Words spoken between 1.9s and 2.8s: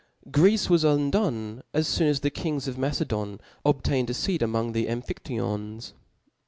loon as the •kings of